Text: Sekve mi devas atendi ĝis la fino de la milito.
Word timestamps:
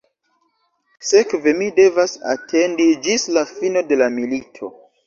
Sekve 1.09 1.53
mi 1.59 1.67
devas 1.81 2.17
atendi 2.35 2.91
ĝis 3.07 3.31
la 3.39 3.47
fino 3.55 3.89
de 3.93 4.03
la 4.05 4.15
milito. 4.21 4.77